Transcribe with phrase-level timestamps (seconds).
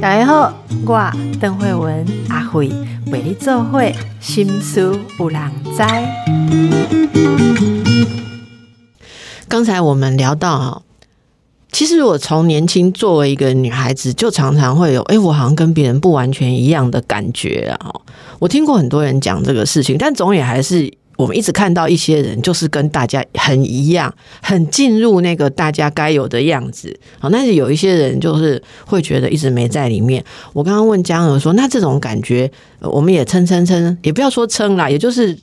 [0.00, 0.52] 大家好，
[0.86, 2.70] 我邓慧文阿慧
[3.06, 5.40] 为你做会心思有人
[5.76, 5.82] 知。
[9.48, 10.82] 刚才我们聊到哈，
[11.72, 17.92] 其实我从年轻作为一个女孩子，就常常会有哎，我好像跟别人不完全一样的感觉啊。
[18.38, 20.92] 我听过很多人讲这个事情，但总也还是。
[21.16, 30.22] 我们一直看到一些人，就是跟大家很一样，很进入那个大家该有的样子好，但是有一些人就是会觉得一直没在里面。
[30.52, 32.50] 我刚刚问江娥说：“那这种感觉，
[32.80, 35.36] 我们也撑撑撑，也不要说撑啦，也就是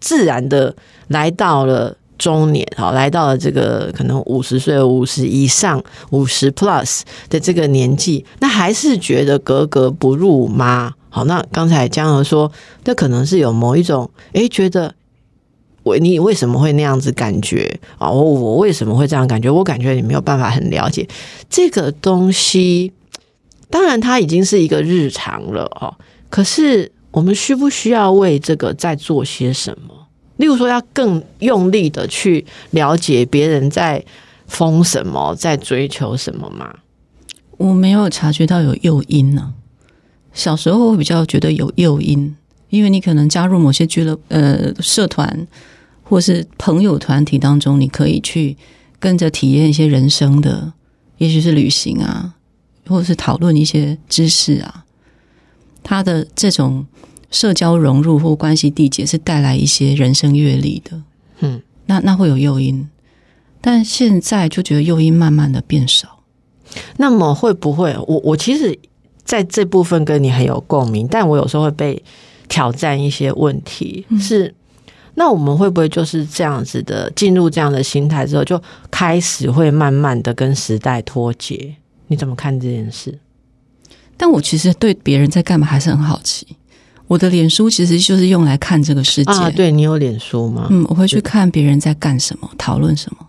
[0.00, 0.74] 自然的
[1.08, 12.50] 来到了中年，好，来到了这个可能五十岁、五十以上、五十 plus 的这个年纪，那还是觉得格格不入吗？”好，那刚才江娥说，
[12.84, 14.94] 那可能是有某一种，诶，觉得
[15.82, 18.10] 我你为什么会那样子感觉啊？
[18.10, 19.50] 我我为什么会这样感觉？
[19.50, 21.06] 我感觉你没有办法很了解
[21.50, 22.92] 这个东西。
[23.68, 25.94] 当然，它已经是一个日常了哦。
[26.30, 30.08] 可是，我们需不需要为这个在做些什么？
[30.38, 34.02] 例如说，要更用力的去了解别人在
[34.46, 36.74] 疯什么，在追求什么吗？
[37.58, 39.52] 我没有察觉到有诱因呢。
[40.34, 42.34] 小时候会比较觉得有诱因，
[42.70, 45.46] 因为你可能加入某些俱乐呃社团
[46.02, 48.56] 或是朋友团体当中，你可以去
[48.98, 50.72] 跟着体验一些人生的，
[51.18, 52.34] 也许是旅行啊，
[52.86, 54.84] 或者是讨论一些知识啊。
[55.82, 56.86] 他的这种
[57.30, 61.02] 社交融入或关系缔结是带来一些人生阅历的，
[61.40, 62.88] 嗯，那那会有诱因，
[63.60, 66.20] 但现在就觉得诱因慢慢的变少。
[66.96, 67.94] 那么会不会？
[68.06, 68.78] 我我其实。
[69.24, 72.02] 在这部分跟你很有共鸣，但我有时候会被
[72.48, 74.04] 挑战一些问题。
[74.18, 74.52] 是，
[75.14, 81.74] 那我们会不会就是这样子的进入这样的心态之后，就开始会慢慢的跟时代脱节？
[82.08, 83.18] 你怎么看这件事？
[84.16, 86.46] 但我其实对别人在干嘛还是很好奇。
[87.06, 89.50] 我的脸书其实就是用来看这个世界。
[89.56, 90.66] 对你有脸书吗？
[90.70, 93.28] 嗯，我会去看别人在干什么，讨论什么。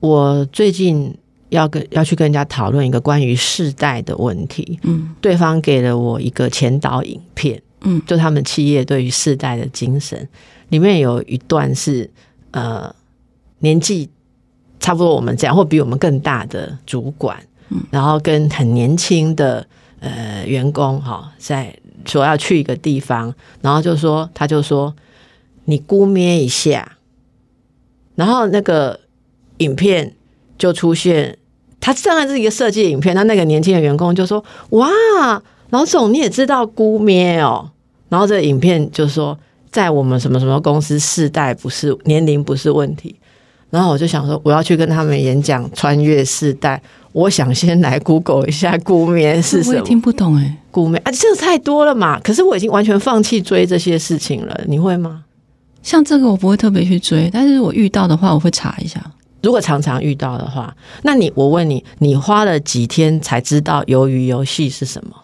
[0.00, 1.16] 我最近。
[1.50, 10.28] 要跟要去跟人家讨论一个关于世代的问题，嗯，对方给了我一个前导影片，嗯，就他们企业对于世代的精神，
[10.68, 12.08] 里面有一段是
[12.52, 12.94] 呃
[13.58, 14.08] 年纪
[14.78, 17.36] 差不多我们这样或比我们更大的主管，
[17.70, 19.66] 嗯，然后跟很年轻的
[19.98, 24.94] 呃员工哈，在说要去一个地方，然后就说他就说
[25.64, 26.96] 你估咩一下，
[28.14, 29.00] 然后那个
[29.58, 30.14] 影片
[30.56, 31.36] 就出现。
[31.80, 34.88] 他当然是一个设计影片，那那个年轻的员工就说：“哇，
[35.70, 37.70] 老总你也知道姑咩哦？”
[38.10, 39.38] 然后这个影片就说
[39.72, 43.16] ：“在我们什么什么公司，世代不是年龄不是问题。”
[43.70, 46.82] 然后我就想说，我要去跟他们演讲穿越世代，
[47.12, 49.80] 我想先来 Google 一下姑咩是什么？
[49.82, 52.18] 听不懂哎，估咩啊，这个太多了嘛！
[52.18, 55.22] 可是我已经完全放弃追这些事情了，你会吗？
[55.84, 59.00] 像这个我不会特别去追，但是我遇到的话，我会查一下。
[59.42, 65.16] 如果常常遇到的话，那你我问你，你花了几天才知道鱿鱼游戏是什么？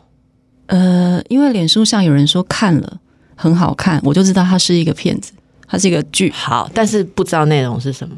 [0.66, 2.98] 呃，因为脸书上有人说看了
[3.34, 5.32] 很好看，我就知道它是一个骗子，
[5.68, 6.30] 它是一个剧。
[6.30, 8.16] 好，但是不知道内容是什么。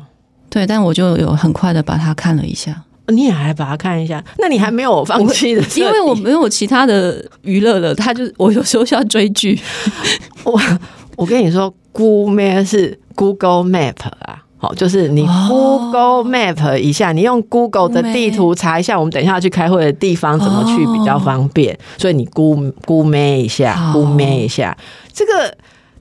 [0.49, 2.85] 对，但我就有很快的把它看了一下。
[3.09, 4.23] 你也还把它看一下？
[4.39, 5.63] 那你还没有放弃的？
[5.77, 7.95] 因为我没有其他的娱乐了。
[7.95, 9.59] 他就我有时候需要追剧。
[10.45, 10.61] 我
[11.17, 14.45] 我跟你说，Google 是 Google Map 啊。
[14.61, 21.79] 好，就是你 Google Map 一下，你用 Google 的地图查一下，我们等一下去开会的地方怎么去比较方便。
[21.97, 24.77] 所以你估估咩一下，估咩一下。
[25.13, 25.57] 这个，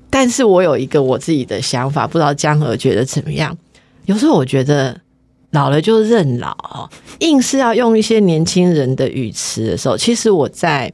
[0.09, 3.55] 但是我有一个我自己的想法，不知道江河觉得怎么样？
[4.05, 4.99] 有时候我觉得
[5.51, 10.91] 老了就认老，硬是要用一些年轻人的语词的时候，其实我在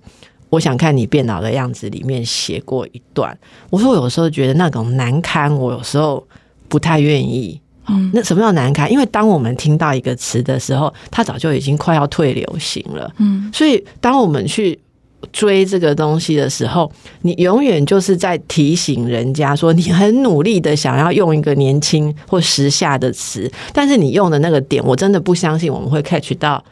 [0.49, 3.37] 我想看你变老的样子里面写过一段，
[3.69, 6.21] 我说我有时候觉得那种难堪，我有时候。
[6.73, 7.61] 不太愿意，
[8.13, 8.91] 那什么叫难堪？
[8.91, 13.13] 因为当我们听到一个词的时候，它早就已经快要退流行了。
[13.19, 14.79] 嗯，所以当我们去
[15.31, 16.91] 追这个东西的时候，
[17.21, 26.63] 你永远就是在提醒人家说，你很努力的想要用一个年轻或时下的词，但是你用的那个点，我真的不相信我们会 catch 到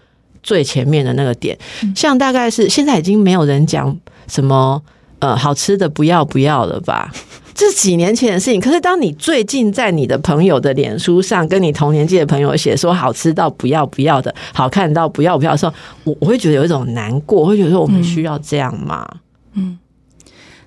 [0.42, 1.56] 最前面的那个点。
[1.96, 3.96] 像大概是现在已经没有人讲
[4.28, 4.82] 什么
[5.20, 7.14] 呃好吃的不要不要了吧。
[7.62, 15.74] 这是几年前的事情，可是当你最近在你的朋友的脸书上跟你同年纪的朋友写说好吃到不要不要的，好看到不要不要的时候，
[16.04, 19.08] 我我会觉得有一种难过，会觉得说我们需要这样吗？
[19.54, 19.78] 嗯，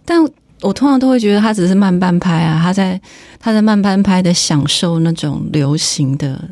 [0.05, 0.25] 但
[0.61, 3.01] 我通常都会觉得他只是慢半拍啊，他在
[3.41, 6.49] 他在慢半拍的享受那种流行的，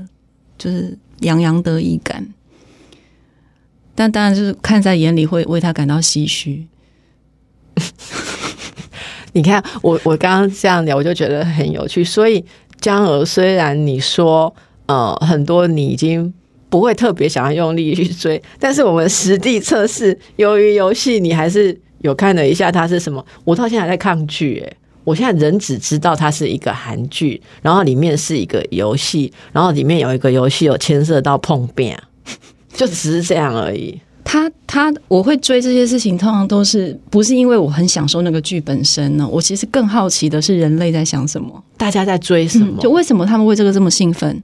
[0.59, 2.27] 就是洋洋得意感。
[3.95, 6.67] 但当然就是看在眼里，会为他感到唏嘘。
[9.33, 12.05] 你看，我我刚刚这样聊，我就觉得很有趣。
[12.05, 12.45] 所以
[12.81, 14.55] 江娥，虽然你说
[14.87, 16.33] 呃很多你已经
[16.69, 23.25] 不会特别想要用力去追，但是我们实地测试，由于游戏你还是有看了一下它是什么。
[23.45, 31.99] 我到现在还在抗拒，诶，我现在人只知道它是一个韩剧，然后里面是一个游戏，然后里面有一个游戏有牵涉到碰面，
[32.73, 33.99] 就只是这样而已。
[34.25, 39.29] 他他我会追这些事情，通常都是不是因为我很享受那个剧本身呢？
[39.29, 42.81] 我其实更好奇的是人类在想什么，大家在追什么？
[42.81, 44.43] 就为什么他们为这个这么兴奋？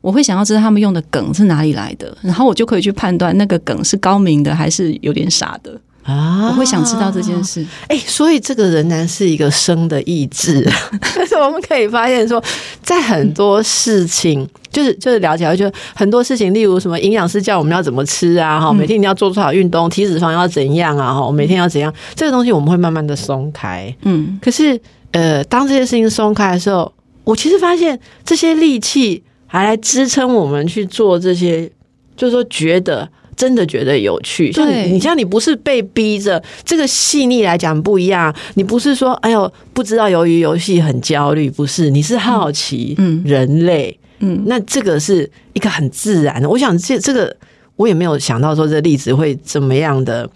[0.00, 6.48] 我会想要知道他们用的梗是哪里来的，然后我就可以去判断那个梗是高明的还是有点傻的啊！
[6.48, 7.66] 我会想知道这件事。
[7.88, 10.66] 哎，所以这个仍然是一个生的意志，
[11.14, 12.42] 但是我们可以发现说，
[12.82, 14.48] 在很多事情。
[14.70, 24.78] 就是就是了解，就很多事情，例如什么营养师叫我们要怎么吃啊，哈，每天你要做多少运动，体脂肪要怎样啊，哈，每天要怎样，这个东西我们会慢慢的松开，嗯，可是
[25.12, 26.92] 呃，当这些事情松开的时候，
[27.24, 31.66] 我其实发现这些力气还来支撑我们去做这些，
[32.14, 43.98] 就是说觉得真的觉得有趣，像你像你不是被逼着，这个细腻来讲不一样，你不是说哎呦不知道由于游戏很焦虑，不是，你是好奇，嗯，人类。
[44.20, 46.48] 嗯，那这个是一个很自然的。
[46.48, 47.36] 我想这这个
[47.76, 50.26] 我也没有想到说这例子会怎么样的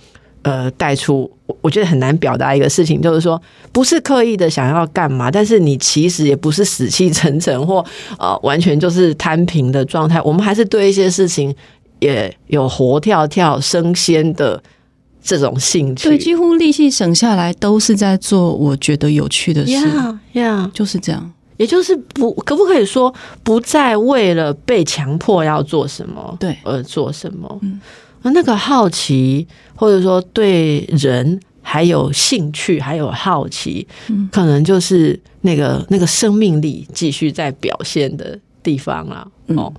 [0.43, 3.41] 呃带出，我我觉得很难表达一个事情，就是说
[3.73, 7.83] 不是刻意的想要干嘛，但是你其实也不是死气沉沉或
[8.19, 10.21] 呃完全就是摊平的状态。
[10.21, 11.55] 我们还是对一些事情
[12.01, 14.63] 也有活跳跳生鲜的
[15.23, 16.09] 这种兴趣。
[16.09, 19.73] 对，几乎力气省下来都是在做我觉得有趣的事。
[19.73, 21.33] 呀呀，就是这样。
[21.57, 27.59] 也就是不可不可以说不再为了被强迫要做什么对而做什么？
[27.61, 27.79] 嗯，
[28.23, 39.27] 那个好奇或者说对人还有兴趣还有好奇，嗯，可能就是那个那个生命力继续在表现的地方了。
[39.49, 39.73] 哦。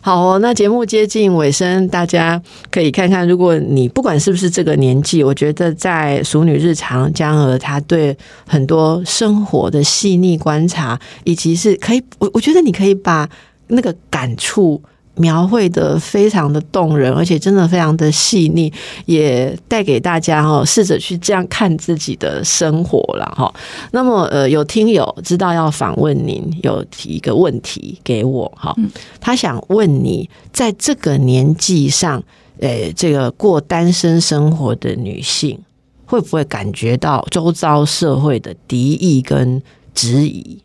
[0.00, 8.16] 好，那节目接近尾声，大家可以看看，如果你不管是不是这个年纪，我觉得在《熟女日常》江娥她对
[8.46, 13.28] 很多生活的细腻观察，以及是可以，我我觉得你可以把
[13.66, 14.82] 那个感触。
[15.18, 18.72] 描绘的非常的动人，而且真的非常的细腻，
[19.06, 23.52] 也带给大家哈，试着去这样看自己的生活了哈。
[23.90, 28.74] 那么呃，有听友知道要访问您，有提一个问题给我哈，
[29.20, 32.22] 他想问你，在这个年纪上，
[32.60, 35.58] 呃，这个过单身生活的女性，
[36.06, 39.60] 会不会感觉到周遭社会的敌意跟
[39.94, 40.62] 质疑？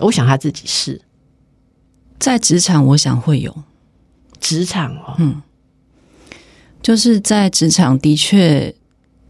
[0.00, 1.00] 我想他自己是。
[2.24, 3.54] 在职场，我想会有。
[4.40, 5.42] 职场哦，嗯，
[6.80, 8.74] 就是在职场的确，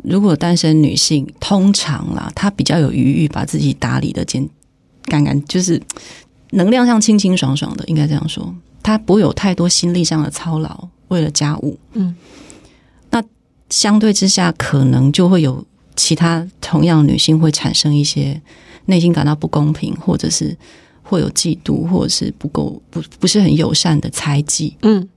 [0.04, 4.48] 如果单身女性通常啦，她比较有余裕，把自己打理的简
[5.06, 5.82] 干干，就是
[6.50, 12.14] 能量上清清爽爽的，应该这样说，她不会有太多心力上的操劳，为了家务，嗯，
[13.10, 13.20] 那
[13.70, 18.40] 相对之下，可能就会有其他同样女性会产生一些
[18.84, 20.56] 内心感到不公平，或者是。
[21.14, 25.08] 会有嫉妒，或者是不够不不是很友善的猜忌，嗯，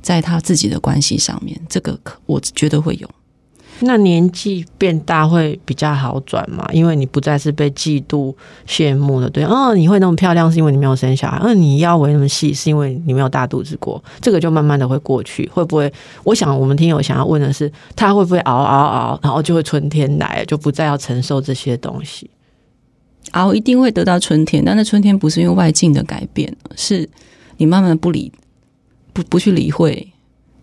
[0.00, 3.08] 在他自己的关系上面，这个我觉得会有。
[3.80, 6.66] 那年纪变大会比较好转嘛？
[6.72, 8.34] 因为你不再是被嫉妒、
[8.66, 9.52] 羡慕的对象。
[9.52, 15.46] 哦，你会那么漂亮是因为你没有生小孩，嗯，你腰围那么细是因为你没有大肚子过，这个就慢慢的会过去。
[15.52, 15.92] 会不会？
[16.24, 22.30] 我想我们听友想要问的是，他会不会熬熬熬，然后就会春天来，就不再要承受这些东西？
[23.32, 27.08] 熬一定会得到春天，但那春天不是因为外境的改变，是
[27.56, 28.30] 你慢慢不理、
[29.12, 30.06] 不不去理会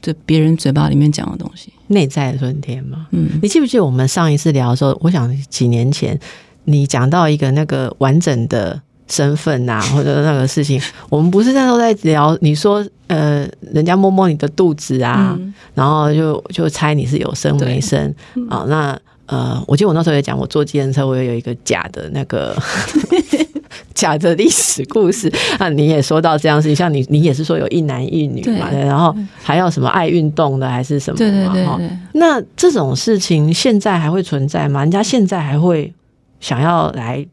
[0.01, 3.07] 这别人嘴巴里面讲的东西，内在的春天嘛？
[3.11, 6.19] 嗯，你记不记得我们上一次聊的时候，我想几年前
[6.65, 15.39] 你讲到一个那个完整的身份呐， 或者那个事情，我们不是那时候在聊，你说呃，人家摸摸你的肚子啊，
[15.73, 18.13] 然后就就猜你是有生没生
[18.49, 18.99] 啊，那。
[19.25, 22.53] 呃，我记得我那时候也讲，我坐计程车，我也有一个假的那个
[23.95, 25.69] 假的历史故事啊。
[25.69, 31.17] 你也说到这样事情，像你，你也是说有一男一女嘛，然后还要什么爱运动的还是什么？
[31.17, 31.89] 对对对对。
[32.13, 34.81] 那这种事情现在还会存在吗？
[34.81, 35.93] 人家现在还会
[36.41, 37.25] 想要来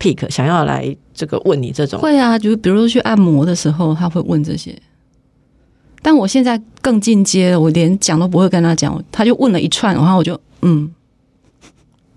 [0.00, 2.00] pick，想要来这个问你这种？
[2.00, 4.74] 会啊，就是比如说去按摩的时候，他会问这些。
[6.00, 10.90] 但我现在更进阶了，我连讲都不会跟他讲，他就问了一串，然后我就嗯。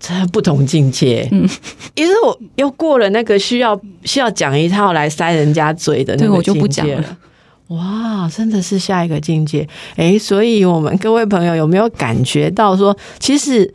[0.00, 1.48] 这不同境界，嗯，
[1.94, 7.16] 因为我又过了那个需要需要讲一套来塞人家嘴的那个我就不讲了。
[7.68, 13.74] 哇，真的是下一个境界诶，所以我们各位朋友有没有感觉到说，其实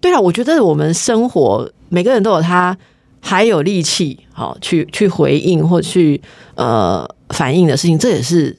[0.00, 2.74] 对啊，我觉得我们生活每个人都有他
[3.20, 6.22] 还有力气，好去去回应或去
[6.54, 8.56] 呃反应的事情，这也是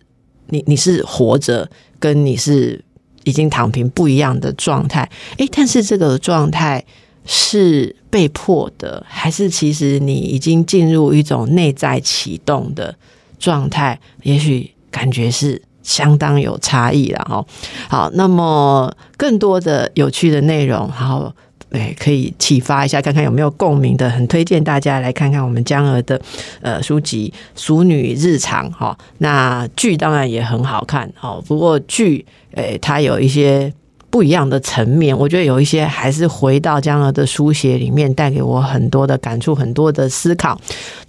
[0.50, 1.68] 你你是活着，
[1.98, 2.84] 跟你是
[3.24, 5.10] 已经躺平不一样的状态。
[5.38, 6.86] 诶，但是这个状态
[7.26, 12.96] 是被迫的，还是其实你已经进入一种内在启动的
[13.40, 14.00] 状态？
[14.24, 14.72] 也许。
[14.92, 17.46] 感觉是相当有差异了哈。
[17.90, 21.34] 好，那么更多的有趣的内容，好，
[21.72, 26.18] 哎，可以启发一下，看看有没有共鸣的，很推荐大家来看看我们江儿的
[26.62, 28.98] 呃书籍《熟女日常》哈。
[29.18, 33.74] 那剧当然也很好看，哦，不过剧诶，它有一些。
[34.16, 40.58] 不一样的层面，我觉得有一些还是回到江儿的书写里面，带给我很多的感触，很多的思考。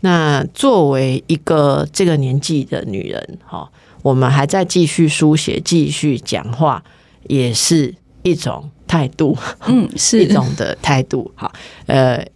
[0.01, 3.71] 那作为一个这个年纪的女人，哈，
[4.03, 6.83] 我们还在继续书写、继续讲话，
[7.29, 7.95] 也是
[8.25, 11.31] 一种态度，嗯，是 一种的态度。
[11.37, 11.53] 好，
[11.87, 12.27] 呃。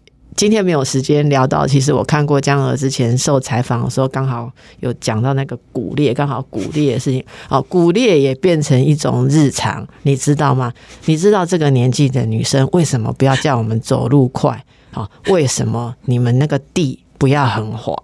[0.41, 7.23] 今天没有时间聊到，其实我看过江娥之前受采访的时候，刚好有讲到那个骨裂，刚好骨裂的事情。
[7.51, 10.73] 哦，骨裂也变成一种日常，你知道吗？
[11.05, 14.65] 你知道这个年纪的女生为什么不要叫我们走路快？
[14.93, 17.95] 好，为什么你们那个地不要很滑？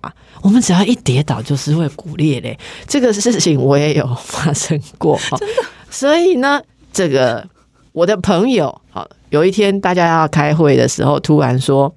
[0.42, 2.58] 我们只要一跌倒就是会骨裂嘞。
[2.86, 5.62] 这个事情我也有发生过，真的。
[5.88, 6.60] 所以呢，
[6.92, 7.48] 这个
[7.92, 11.90] 我的朋友，好，有一天大家要开会的时候，突然说。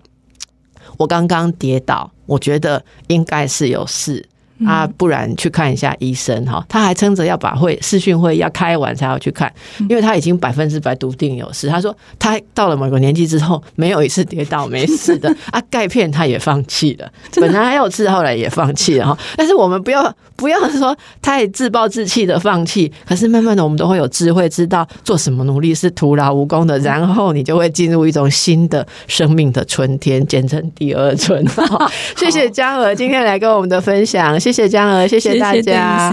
[1.00, 4.28] 我刚刚跌倒，我觉得应该是有事。
[4.66, 6.64] 啊，不然去看一下医生哈。
[6.68, 9.52] 他还撑着要把会视讯会要开完才要去看，
[9.90, 11.68] 因为他已经百分之百笃定有事。
[11.68, 15.62] 他说他到了某个年纪之后，没有一次跌倒没事的 啊。
[15.70, 19.18] 钙片他也放弃了，本来还有吃，后来也放弃了哈。
[19.38, 31.46] 但是我们不要不要说太自暴自弃的放弃，可是慢慢的我们都会有智慧，知道做什么努力是徒劳无功的，然后你就会进入一种新的生命的春天，简称第二春。
[32.18, 34.40] 谢谢嘉娥今天来跟我们的分享。
[34.52, 36.12] 谢谢江娥，谢谢大家。